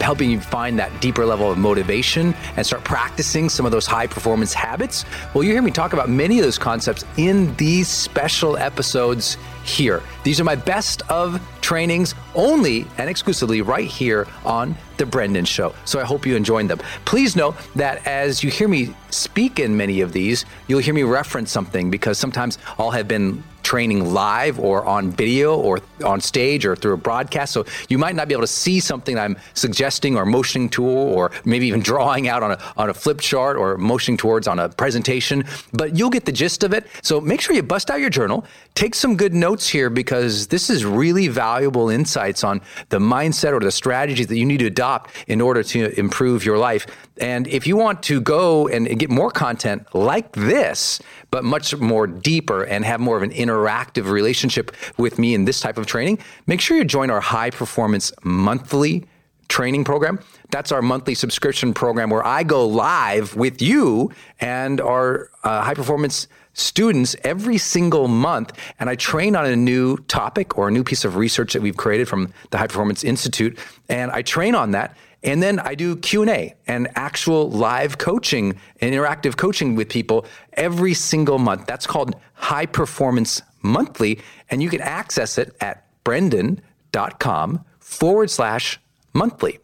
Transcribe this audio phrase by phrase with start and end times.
[0.00, 4.06] helping you find that deeper level of motivation and start practicing some of those high
[4.06, 5.04] performance habits?
[5.34, 10.02] Well, you hear me talk about many of those concepts in these special episodes here.
[10.22, 15.74] These are my best of trainings only and exclusively right here on The Brendon Show.
[15.84, 16.78] So I hope you enjoyed them.
[17.04, 21.02] Please note that as you hear me speak in many of these, you'll hear me
[21.02, 26.64] reference something because sometimes I'll have been training live or on video or on stage
[26.64, 27.52] or through a broadcast.
[27.52, 31.32] So you might not be able to see something I'm suggesting or motioning to, or
[31.44, 34.68] maybe even drawing out on a, on a flip chart or motioning towards on a
[34.68, 36.86] presentation, but you'll get the gist of it.
[37.02, 38.46] So make sure you bust out your journal,
[38.76, 42.60] take some good notes here because this is really valuable insights on
[42.90, 46.56] the mindset or the strategies that you need to adopt in order to improve your
[46.56, 46.86] life.
[47.18, 52.06] And if you want to go and get more content like this, but much more
[52.06, 56.18] deeper and have more of an interactive relationship with me in this type of training,
[56.46, 59.04] make sure you join our high performance monthly
[59.48, 60.18] training program.
[60.50, 64.10] That's our monthly subscription program where I go live with you
[64.40, 69.98] and our uh, high performance students every single month and I train on a new
[70.08, 73.58] topic or a new piece of research that we've created from the High Performance Institute
[73.90, 74.96] and I train on that
[75.26, 80.24] and then I do Q&A and actual live coaching and interactive coaching with people
[80.54, 81.66] every single month.
[81.66, 88.80] That's called High Performance Monthly and you can access it at brendon.com forward slash
[89.12, 89.58] monthly.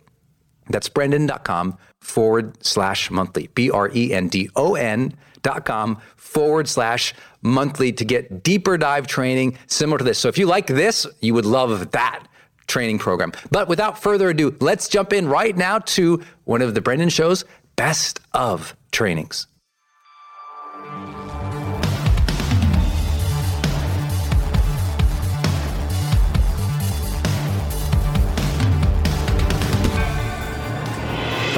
[0.68, 3.48] That's brendon.com forward slash monthly.
[3.54, 8.76] B R E N D O N dot com forward slash monthly to get deeper
[8.76, 10.18] dive training similar to this.
[10.18, 12.26] So if you like this, you would love that
[12.66, 13.32] training program.
[13.50, 17.44] But without further ado, let's jump in right now to one of the Brendon Show's
[17.76, 19.46] best of trainings.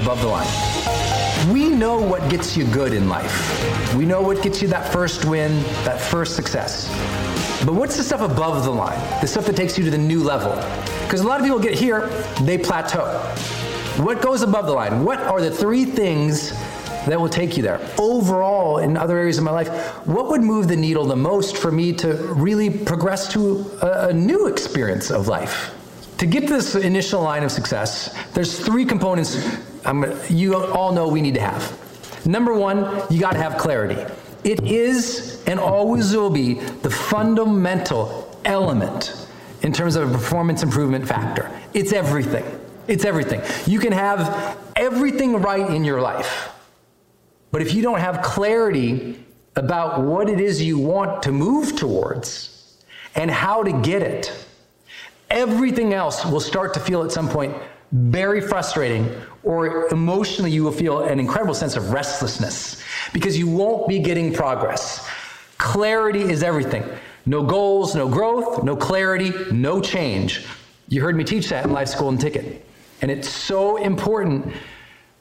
[0.04, 1.52] above the line.
[1.52, 3.94] We know what gets you good in life.
[3.94, 6.88] We know what gets you that first win, that first success.
[7.64, 9.00] But what's the stuff above the line?
[9.22, 10.54] The stuff that takes you to the new level?
[11.04, 12.08] Because a lot of people get here,
[12.42, 13.06] they plateau.
[14.02, 15.02] What goes above the line?
[15.02, 16.50] What are the three things
[17.06, 17.80] that will take you there?
[17.98, 19.68] Overall, in other areas of my life,
[20.06, 24.12] what would move the needle the most for me to really progress to a, a
[24.12, 25.74] new experience of life?
[26.18, 31.08] To get to this initial line of success, there's three components I'm, you all know
[31.08, 32.26] we need to have.
[32.26, 34.02] Number one, you got to have clarity.
[34.44, 39.26] It is and always will be the fundamental element
[39.62, 41.50] in terms of a performance improvement factor.
[41.72, 42.44] It's everything.
[42.86, 43.40] It's everything.
[43.66, 46.50] You can have everything right in your life,
[47.50, 49.24] but if you don't have clarity
[49.56, 54.46] about what it is you want to move towards and how to get it,
[55.30, 57.56] everything else will start to feel at some point
[57.92, 59.08] very frustrating,
[59.44, 62.82] or emotionally you will feel an incredible sense of restlessness
[63.12, 65.08] because you won't be getting progress.
[65.64, 66.84] Clarity is everything.
[67.24, 70.46] No goals, no growth, no clarity, no change.
[70.88, 72.66] You heard me teach that in Life's Golden Ticket.
[73.00, 74.52] And it's so important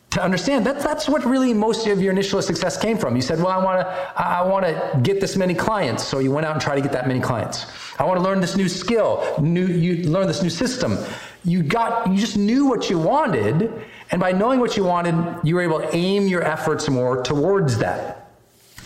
[0.09, 3.15] to understand that that's what really most of your initial success came from.
[3.15, 6.31] You said, "Well, I want to I want to get this many clients." So you
[6.31, 7.65] went out and tried to get that many clients.
[7.97, 9.23] I want to learn this new skill.
[9.39, 10.97] New you learn this new system
[11.45, 13.71] you got you just knew what you wanted
[14.11, 17.77] and by knowing what you wanted you were able to aim your efforts more towards
[17.77, 18.22] that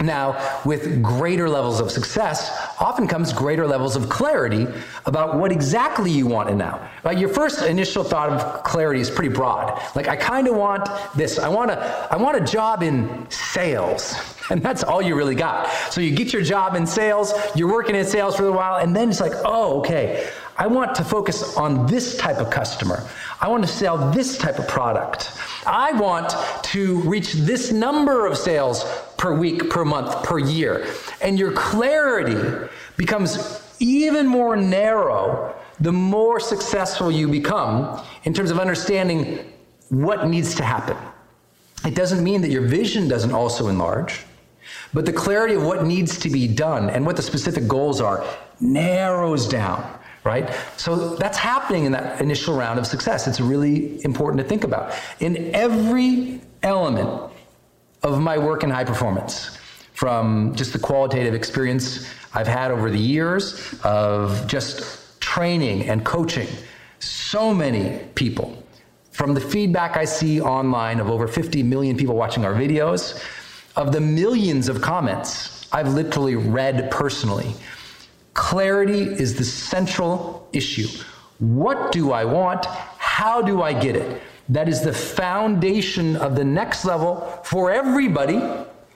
[0.01, 4.67] now with greater levels of success often comes greater levels of clarity
[5.05, 6.89] about what exactly you want and now.
[7.03, 9.81] Like your first initial thought of clarity is pretty broad.
[9.95, 11.39] Like i kind of want this.
[11.39, 14.15] I want a, I want a job in sales.
[14.49, 15.69] And that's all you really got.
[15.91, 18.95] So you get your job in sales you're working in sales for a while and
[18.95, 20.29] then it's like oh okay.
[20.57, 23.05] I want to focus on this type of customer.
[23.41, 25.33] I want to sell this type of product.
[25.67, 26.33] I want
[26.67, 28.85] to reach this number of sales
[29.17, 30.87] per week, per month, per year.
[31.21, 38.59] And your clarity becomes even more narrow the more successful you become in terms of
[38.59, 39.53] understanding
[39.89, 40.97] what needs to happen.
[41.85, 44.25] It doesn't mean that your vision doesn't also enlarge,
[44.93, 48.25] but the clarity of what needs to be done and what the specific goals are
[48.59, 50.53] narrows down right?
[50.75, 53.27] So that's happening in that initial round of success.
[53.27, 54.93] It's really important to think about.
[55.21, 57.26] In every element
[58.03, 59.57] of my work in high performance,
[59.93, 66.47] from just the qualitative experience I've had over the years of just training and coaching
[66.99, 68.63] so many people,
[69.11, 73.23] from the feedback I see online of over 50 million people watching our videos,
[73.75, 77.53] of the millions of comments I've literally read personally
[78.37, 80.87] Clarity is the central issue.
[81.39, 82.67] What do I want?
[82.67, 84.21] How do I get it?
[84.49, 88.41] That is the foundation of the next level for everybody,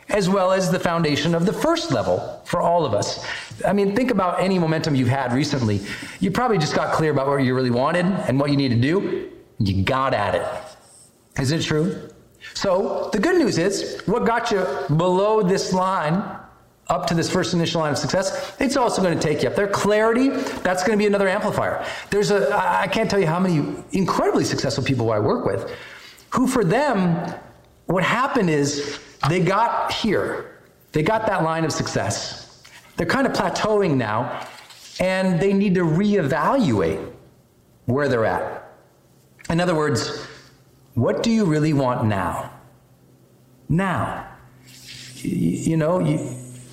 [0.09, 3.25] as well as the foundation of the first level for all of us.
[3.65, 5.81] I mean, think about any momentum you've had recently.
[6.19, 8.79] You probably just got clear about what you really wanted and what you need to
[8.79, 9.29] do.
[9.59, 10.45] You got at it.
[11.39, 12.09] Isn't it true?
[12.53, 14.65] So, the good news is what got you
[14.95, 16.23] below this line
[16.91, 19.55] up to this first initial line of success, it's also going to take you up
[19.55, 19.67] there.
[19.67, 21.83] Clarity, that's going to be another amplifier.
[22.11, 25.71] There's a, I can't tell you how many incredibly successful people I work with
[26.31, 27.33] who, for them,
[27.85, 30.59] what happened is they got here,
[30.91, 32.63] they got that line of success.
[32.97, 34.47] They're kind of plateauing now,
[34.99, 37.11] and they need to reevaluate
[37.85, 38.71] where they're at.
[39.49, 40.25] In other words,
[40.93, 42.51] what do you really want now?
[43.67, 44.27] Now.
[45.17, 46.17] You, know, you,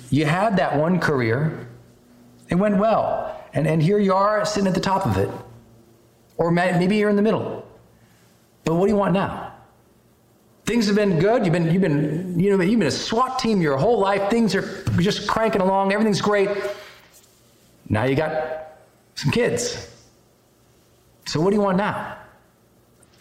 [0.09, 1.67] you had that one career,
[2.49, 5.29] it went well, and, and here you are sitting at the top of it.
[6.37, 7.67] Or maybe you're in the middle.
[8.63, 9.53] But what do you want now?
[10.65, 11.45] Things have been good.
[11.45, 14.29] You've been, you've been, you know, you've been a SWAT team your whole life.
[14.29, 15.91] Things are just cranking along.
[15.91, 16.49] Everything's great.
[17.89, 18.77] Now you got
[19.15, 19.91] some kids.
[21.25, 22.17] So what do you want now?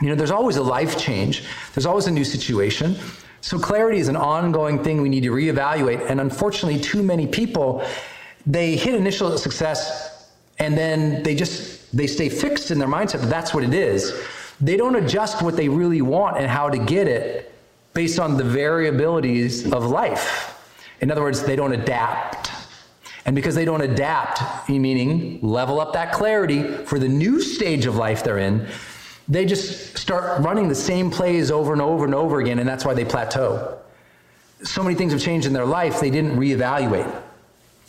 [0.00, 1.42] You know, there's always a life change.
[1.74, 2.96] There's always a new situation.
[3.40, 6.10] So clarity is an ongoing thing we need to reevaluate.
[6.10, 7.84] And unfortunately, too many people,
[8.46, 13.30] they hit initial success and then they just they stay fixed in their mindset that
[13.30, 14.20] that's what it is.
[14.60, 17.54] They don't adjust what they really want and how to get it
[17.94, 20.54] based on the variabilities of life.
[21.00, 22.50] In other words, they don't adapt.
[23.24, 27.94] And because they don't adapt, meaning level up that clarity for the new stage of
[27.96, 28.66] life they're in,
[29.28, 32.84] they just start running the same plays over and over and over again, and that's
[32.84, 33.78] why they plateau.
[34.62, 37.22] So many things have changed in their life, they didn't reevaluate.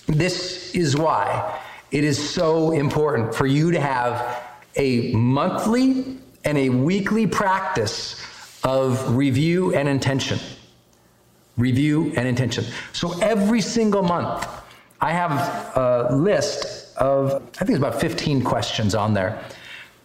[0.07, 1.59] This is why
[1.91, 4.43] it is so important for you to have
[4.75, 8.21] a monthly and a weekly practice
[8.63, 10.39] of review and intention.
[11.57, 12.65] Review and intention.
[12.93, 14.47] So every single month,
[15.01, 15.31] I have
[15.77, 19.41] a list of, I think it's about 15 questions on there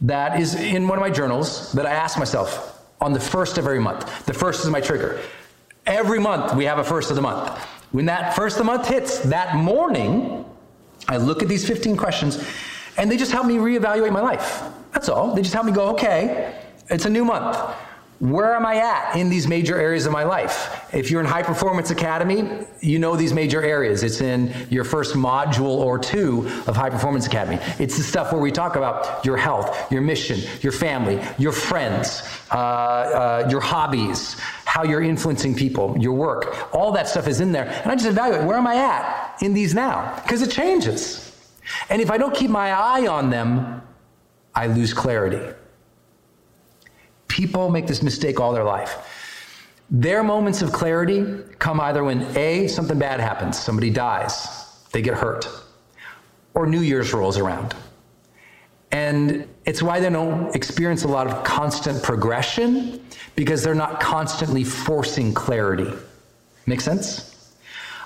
[0.04, 3.64] that is in one of my journals that I ask myself on the first of
[3.64, 4.26] every month.
[4.26, 5.20] The first is my trigger.
[5.87, 7.58] Every month we have a first of the month.
[7.92, 10.44] When that first of the month hits, that morning,
[11.08, 12.46] I look at these 15 questions
[12.96, 14.62] and they just help me reevaluate my life.
[14.92, 15.34] That's all.
[15.34, 16.54] They just help me go, okay,
[16.90, 17.56] it's a new month
[18.21, 20.88] where am I at in these major areas of my life?
[20.94, 24.02] If you're in High Performance Academy, you know these major areas.
[24.02, 27.59] It's in your first module or two of High Performance Academy.
[27.78, 32.23] It's the stuff where we talk about your health, your mission, your family, your friends,
[32.52, 36.73] uh, uh, your hobbies, how you're influencing people, your work.
[36.73, 37.66] All that stuff is in there.
[37.66, 40.21] And I just evaluate where am I at in these now?
[40.23, 41.33] Because it changes.
[41.90, 43.83] And if I don't keep my eye on them,
[44.54, 45.54] I lose clarity.
[47.34, 49.10] People make this mistake all their life.
[49.90, 51.26] Their moments of clarity
[51.58, 55.48] come either when A, something bad happens, somebody dies, they get hurt,
[56.54, 57.74] or New Year's rolls around.
[58.92, 64.62] And it's why they don't experience a lot of constant progression because they're not constantly
[64.62, 65.92] forcing clarity.
[66.66, 67.52] Make sense?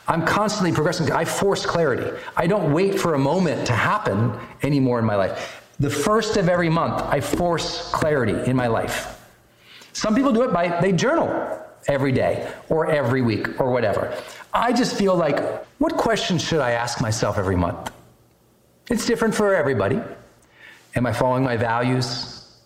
[0.06, 1.12] I'm constantly progressing.
[1.12, 2.18] I force clarity.
[2.34, 4.32] I don't wait for a moment to happen
[4.62, 5.66] anymore in my life.
[5.80, 9.16] The first of every month, I force clarity in my life.
[9.98, 11.28] Some people do it by they journal
[11.88, 14.16] every day or every week or whatever.
[14.54, 17.90] I just feel like, what questions should I ask myself every month?
[18.88, 20.00] It's different for everybody.
[20.94, 22.60] Am I following my values?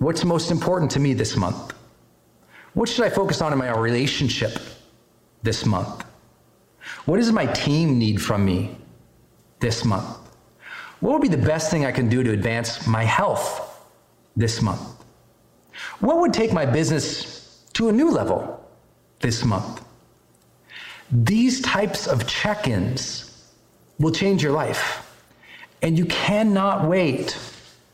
[0.00, 1.72] What's most important to me this month?
[2.74, 4.58] What should I focus on in my relationship
[5.42, 6.04] this month?
[7.06, 8.76] What does my team need from me
[9.60, 10.14] this month?
[11.00, 13.82] What would be the best thing I can do to advance my health
[14.36, 14.99] this month?
[16.00, 18.64] What would take my business to a new level
[19.20, 19.84] this month?
[21.12, 23.48] These types of check ins
[23.98, 25.06] will change your life.
[25.82, 27.38] And you cannot wait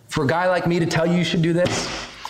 [0.08, 1.88] for a guy like me to tell you you should do this,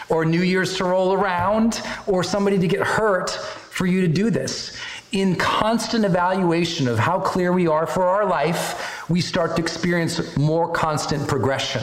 [0.09, 4.31] or New Year's to roll around, or somebody to get hurt for you to do
[4.31, 4.77] this.
[5.13, 10.37] In constant evaluation of how clear we are for our life, we start to experience
[10.37, 11.83] more constant progression.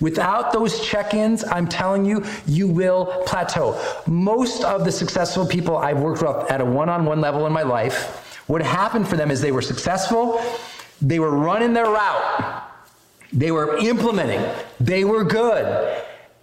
[0.00, 3.80] Without those check ins, I'm telling you, you will plateau.
[4.06, 7.52] Most of the successful people I've worked with at a one on one level in
[7.52, 10.42] my life, what happened for them is they were successful,
[11.00, 12.64] they were running their route,
[13.32, 14.44] they were implementing,
[14.80, 16.02] they were good.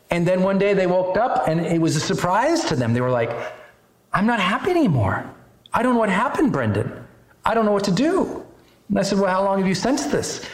[0.09, 2.93] And then one day they woke up and it was a surprise to them.
[2.93, 3.31] They were like,
[4.13, 5.29] I'm not happy anymore.
[5.73, 7.05] I don't know what happened, Brendon.
[7.43, 8.45] I don't know what to do.
[8.89, 10.45] And I said, Well, how long have you sensed this?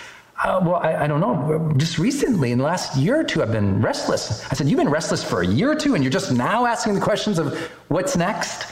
[0.44, 1.72] Uh, well, I, I, don't know.
[1.78, 4.46] Just recently, in the last year or two, I've been restless.
[4.52, 6.96] I said, You've been restless for a year or two, and you're just now asking
[6.96, 7.58] the questions of
[7.88, 8.70] what's next?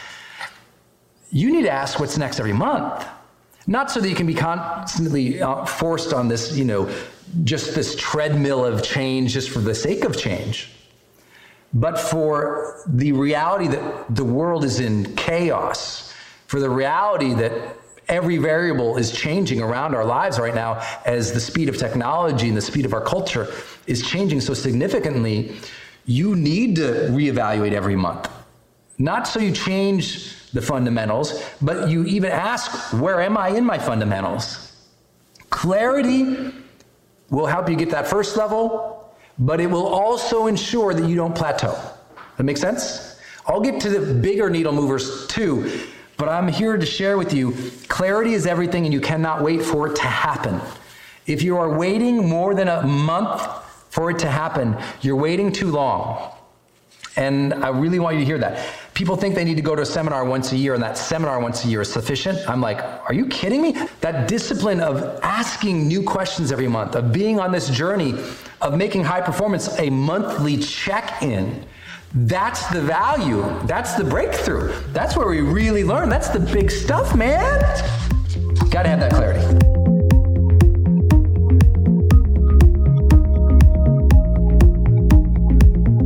[1.32, 3.08] You need to ask what's next every month.
[3.68, 6.94] Not so that you can be constantly uh, forced on this, you know,
[7.46, 10.72] just this treadmill of change just for the sake of change,
[11.74, 16.14] but for the reality that the world is in chaos,
[16.48, 17.78] for the reality that
[18.12, 22.58] every variable is changing around our lives right now as the speed of technology and
[22.58, 23.48] the speed of our culture
[23.88, 25.56] is changing so significantly,
[26.06, 28.30] you need to reevaluate every month.
[29.00, 33.80] Not so you change the fundamentals, but you even ask, where am I in my
[33.80, 34.74] fundamentals?
[35.50, 36.54] Clarity
[37.30, 41.34] will help you get that first level, but it will also ensure that you don't
[41.34, 41.76] plateau.
[42.38, 43.20] That makes sense?
[43.48, 45.88] I'll get to the bigger needle movers too,
[46.22, 47.52] but I'm here to share with you
[47.88, 50.62] clarity is everything and you cannot wait for it to happen.
[51.26, 53.42] If you are waiting more than a month
[53.90, 56.32] for it to happen, you're waiting too long.
[57.16, 58.64] And I really want you to hear that.
[58.94, 61.40] People think they need to go to a seminar once a year and that seminar
[61.40, 62.38] once a year is sufficient.
[62.48, 62.78] I'm like,
[63.10, 63.76] are you kidding me?
[64.02, 68.14] That discipline of asking new questions every month, of being on this journey,
[68.62, 71.66] of making high performance a monthly check in.
[72.14, 73.42] That's the value.
[73.64, 74.74] That's the breakthrough.
[74.92, 76.10] That's where we really learn.
[76.10, 77.62] That's the big stuff, man.
[78.70, 79.40] Got to have that clarity.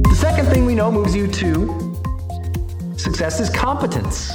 [0.09, 1.95] The second thing we know moves you to
[2.97, 4.31] success is competence.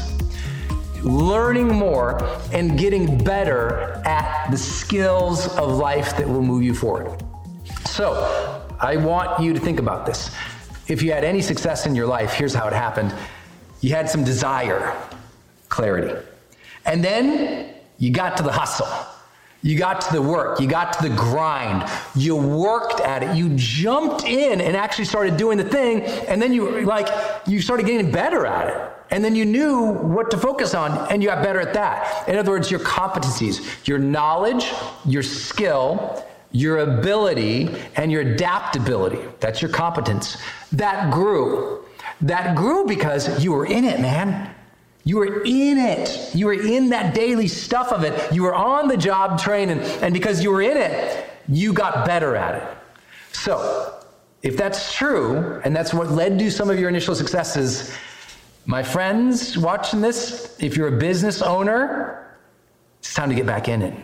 [1.03, 2.21] Learning more
[2.53, 7.23] and getting better at the skills of life that will move you forward.
[7.87, 10.35] So, I want you to think about this.
[10.91, 13.15] If you had any success in your life, here's how it happened
[13.81, 14.95] you had some desire,
[15.69, 16.15] clarity.
[16.85, 18.89] And then you got to the hustle.
[19.63, 23.51] You got to the work, you got to the grind, you worked at it, you
[23.57, 27.09] jumped in and actually started doing the thing, and then you like
[27.47, 28.93] you started getting better at it.
[29.11, 32.29] And then you knew what to focus on and you got better at that.
[32.29, 34.73] In other words, your competencies, your knowledge,
[35.05, 39.21] your skill, your ability, and your adaptability.
[39.39, 40.37] That's your competence.
[40.73, 41.85] That grew.
[42.21, 44.55] That grew because you were in it, man.
[45.05, 46.35] You were in it.
[46.35, 48.33] You were in that daily stuff of it.
[48.33, 49.81] You were on the job training.
[50.03, 52.79] And because you were in it, you got better at it.
[53.33, 53.95] So,
[54.43, 57.95] if that's true, and that's what led to some of your initial successes,
[58.67, 62.37] my friends watching this, if you're a business owner,
[62.99, 63.95] it's time to get back in it.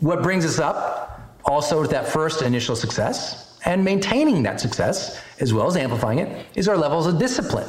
[0.00, 5.52] What brings us up also with that first initial success and maintaining that success, as
[5.52, 7.68] well as amplifying it, is our levels of discipline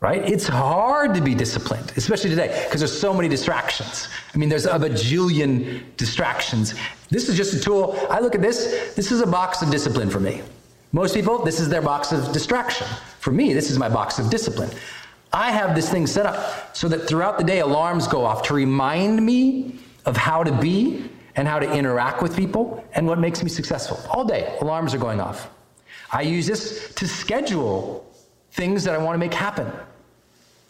[0.00, 0.26] right?
[0.26, 4.08] It's hard to be disciplined, especially today, because there's so many distractions.
[4.34, 6.74] I mean, there's a bajillion distractions.
[7.10, 7.98] This is just a tool.
[8.08, 10.40] I look at this, this is a box of discipline for me.
[10.92, 12.86] Most people, this is their box of distraction.
[13.20, 14.70] For me, this is my box of discipline.
[15.32, 18.54] I have this thing set up so that throughout the day, alarms go off to
[18.54, 23.42] remind me of how to be and how to interact with people and what makes
[23.42, 23.98] me successful.
[24.10, 25.50] All day, alarms are going off.
[26.12, 28.06] I use this to schedule
[28.52, 29.70] things that I want to make happen.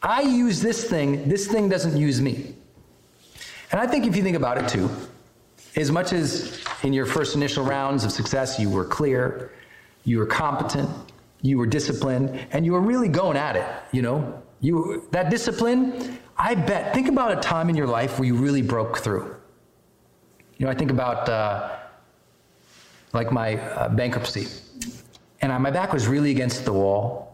[0.03, 2.55] I use this thing, this thing doesn't use me.
[3.73, 4.91] And I think if you think about it too,
[5.77, 9.53] as much as in your first initial rounds of success, you were clear,
[10.05, 10.91] you were competent,
[11.43, 14.43] you were disciplined, and you were really going at it, you know?
[14.61, 18.63] You that discipline, I bet, think about a time in your life where you really
[18.63, 19.37] broke through.
[20.61, 21.71] You know, I think about uh,
[23.13, 24.47] like my uh, bankruptcy,
[25.41, 27.31] and I, my back was really against the wall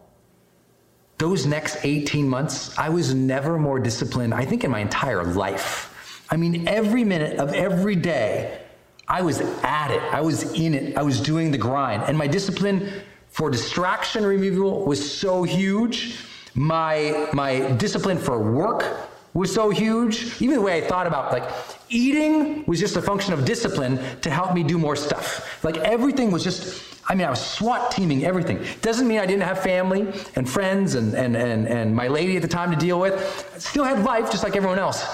[1.19, 6.25] those next 18 months, I was never more disciplined, I think, in my entire life.
[6.31, 8.61] I mean, every minute of every day,
[9.09, 10.03] I was at it.
[10.12, 10.97] I was in it.
[10.97, 12.03] I was doing the grind.
[12.03, 12.91] And my discipline
[13.29, 16.19] for distraction removal was so huge.
[16.55, 20.40] My, my discipline for work was so huge.
[20.40, 21.49] Even the way I thought about like
[21.88, 25.62] eating was just a function of discipline to help me do more stuff.
[25.64, 28.64] Like everything was just I mean, I was SWAT teaming everything.
[28.83, 32.42] Doesn't mean I didn't have family and friends and, and, and, and my lady at
[32.42, 33.14] the time to deal with.
[33.55, 35.07] I still had life just like everyone else.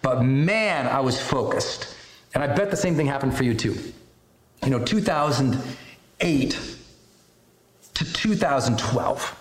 [0.00, 1.96] But man, I was focused.
[2.34, 3.76] And I bet the same thing happened for you too.
[4.62, 6.58] You know, 2008
[7.94, 9.36] to 2012,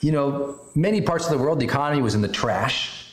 [0.00, 3.05] you know, many parts of the world, the economy was in the trash.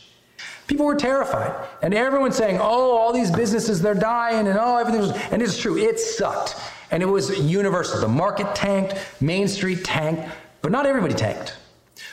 [0.68, 1.68] People were terrified.
[1.82, 5.58] And everyone's saying, oh, all these businesses, they're dying, and oh, everything was, and it's
[5.58, 6.56] true, it sucked.
[6.92, 8.00] And it was universal.
[8.00, 10.30] The market tanked, Main Street tanked,
[10.62, 11.56] but not everybody tanked.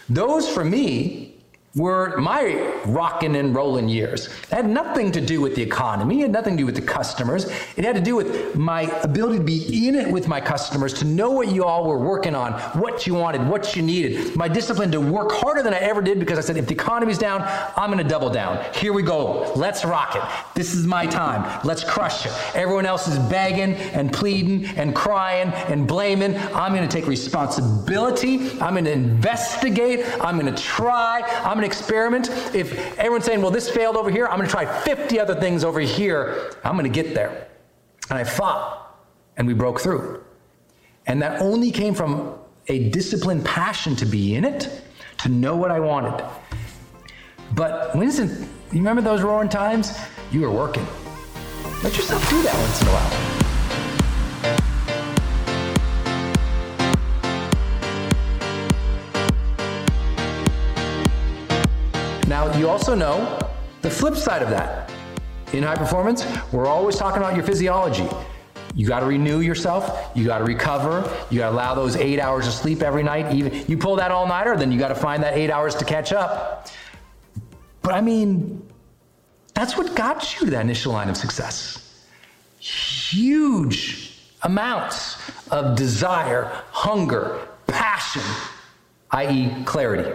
[0.09, 1.30] Those, for me,
[1.76, 2.56] were my
[2.87, 4.26] rocking and rolling years.
[4.26, 6.83] It had nothing to do with the economy, it had nothing to do with the
[6.83, 7.44] customers.
[7.76, 11.04] It had to do with my ability to be in it with my customers, to
[11.04, 14.35] know what you all were working on, what you wanted, what you needed.
[14.35, 17.18] My discipline to work harder than I ever did because I said, if the economy's
[17.18, 17.42] down,
[17.76, 18.64] I'm gonna double down.
[18.74, 19.52] Here we go.
[19.54, 20.22] Let's rock it.
[20.54, 21.61] This is my time.
[21.64, 22.33] Let's crush it.
[22.56, 26.37] Everyone else is begging and pleading and crying and blaming.
[26.37, 28.61] I'm gonna take responsibility.
[28.61, 30.04] I'm gonna investigate.
[30.20, 31.22] I'm gonna try.
[31.44, 32.29] I'm to experiment.
[32.55, 35.64] If everyone's saying, well, this failed over here, I'm going to try 50 other things
[35.64, 36.53] over here.
[36.64, 37.49] I'm going to get there.
[38.09, 38.99] And I fought,
[39.37, 40.25] and we broke through.
[41.07, 44.83] And that only came from a disciplined passion to be in it,
[45.18, 46.25] to know what I wanted.
[47.55, 49.99] But Winston, you remember those roaring times?
[50.31, 50.87] You were working.
[51.83, 53.39] Let yourself do that once in a while.
[62.31, 63.40] Now, you also know
[63.83, 64.88] the flip side of that.
[65.53, 68.07] In high performance, we're always talking about your physiology.
[68.73, 70.12] You got to renew yourself.
[70.14, 70.99] You got to recover.
[71.29, 73.35] You got to allow those eight hours of sleep every night.
[73.35, 75.85] Even you pull that all nighter, then you got to find that eight hours to
[75.85, 76.69] catch up.
[77.83, 78.64] But I mean,
[79.53, 82.07] that's what got you to that initial line of success.
[82.61, 85.16] Huge amounts
[85.51, 88.23] of desire, hunger, passion,
[89.11, 90.12] i.e., clarity.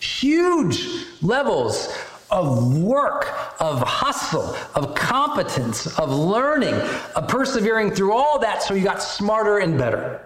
[0.00, 0.86] Huge
[1.22, 1.96] levels
[2.30, 6.74] of work, of hustle, of competence, of learning,
[7.14, 10.20] of persevering through all that so you got smarter and better.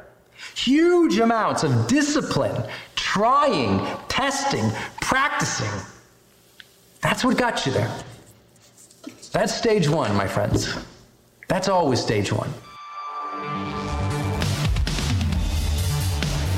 [0.54, 2.64] Huge amounts of discipline,
[2.96, 5.68] trying, testing, practicing.
[7.02, 7.94] That's what got you there.
[9.32, 10.74] That's stage one, my friends.
[11.48, 12.52] That's always stage one.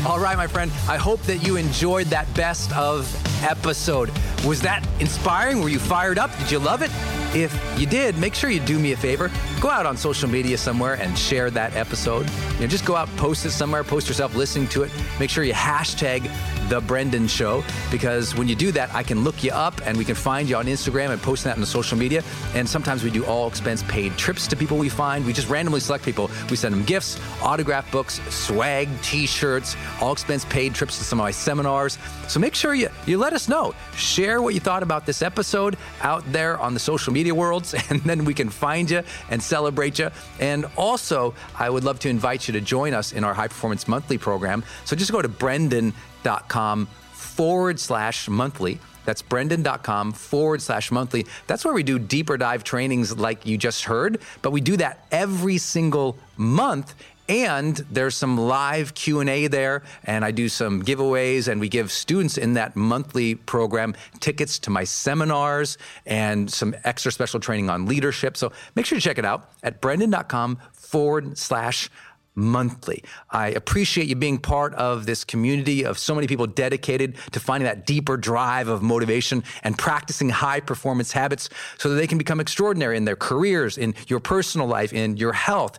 [0.05, 3.09] All right, my friend, I hope that you enjoyed that best of
[3.45, 4.11] episode.
[4.45, 5.61] Was that inspiring?
[5.61, 6.37] Were you fired up?
[6.39, 6.91] Did you love it?
[7.37, 9.31] If you did, make sure you do me a favor.
[9.63, 12.29] Go out on social media somewhere and share that episode.
[12.55, 14.91] You know, just go out, post it somewhere, post yourself listening to it.
[15.21, 16.29] Make sure you hashtag
[16.69, 20.05] the Brendon Show because when you do that, I can look you up and we
[20.05, 22.25] can find you on Instagram and post that on the social media.
[22.55, 25.25] And sometimes we do all expense paid trips to people we find.
[25.25, 26.29] We just randomly select people.
[26.51, 31.25] We send them gifts, autograph books, swag, t-shirts, all expense paid trips to some of
[31.25, 31.99] my seminars.
[32.27, 33.75] So make sure you you let us know.
[33.95, 38.01] Share what you thought about this episode out there on the social media worlds, and
[38.01, 40.09] then we can find you and celebrate you.
[40.41, 43.87] And also, I would love to invite you to join us in our High Performance
[43.87, 44.65] Monthly program.
[44.87, 48.79] So just go to brendon.com forward slash monthly.
[49.05, 51.27] That's brendon.com forward slash monthly.
[51.49, 55.07] That's where we do deeper dive trainings like you just heard, but we do that
[55.11, 56.95] every single month
[57.29, 62.37] and there's some live q&a there and i do some giveaways and we give students
[62.37, 68.37] in that monthly program tickets to my seminars and some extra special training on leadership
[68.37, 71.89] so make sure to check it out at brendon.com forward slash
[72.35, 73.05] monthly.
[73.31, 77.67] I appreciate you being part of this community of so many people dedicated to finding
[77.67, 82.41] that deeper drive of motivation and practicing high performance habits so that they can become
[82.41, 85.79] extraordinary in their careers, in your personal life, in your health.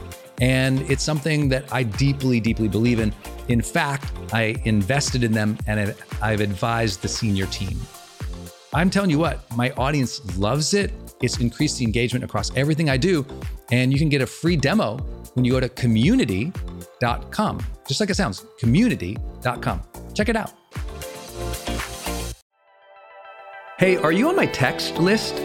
[0.41, 3.13] And it's something that I deeply, deeply believe in.
[3.47, 7.79] In fact, I invested in them and I've advised the senior team.
[8.73, 10.91] I'm telling you what, my audience loves it.
[11.21, 13.25] It's increased the engagement across everything I do.
[13.71, 14.97] And you can get a free demo
[15.33, 17.59] when you go to community.com.
[17.87, 19.81] Just like it sounds, community.com.
[20.15, 20.53] Check it out.
[23.77, 25.35] Hey, are you on my text list?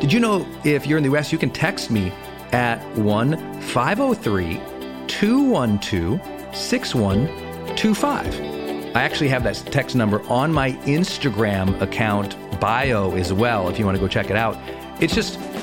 [0.00, 2.12] Did you know if you're in the US, you can text me
[2.52, 4.60] at 1 503
[5.06, 8.96] 212 6125.
[8.96, 13.84] I actually have that text number on my Instagram account bio as well if you
[13.84, 14.56] want to go check it out.
[15.00, 15.38] It's just